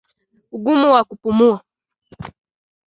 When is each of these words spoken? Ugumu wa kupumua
Ugumu 0.55 0.87
wa 0.93 1.03
kupumua 1.07 1.59